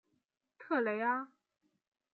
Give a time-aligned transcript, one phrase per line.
[0.57, 1.29] 特雷阿。